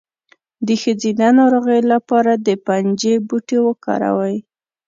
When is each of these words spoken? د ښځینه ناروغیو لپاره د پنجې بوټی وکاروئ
د 0.67 0.69
ښځینه 0.81 1.27
ناروغیو 1.39 1.89
لپاره 1.93 2.31
د 2.45 2.49
پنجې 2.65 3.13
بوټی 3.27 3.57
وکاروئ 3.65 4.37